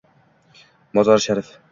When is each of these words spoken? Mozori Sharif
Mozori 0.99 1.21
Sharif 1.27 1.55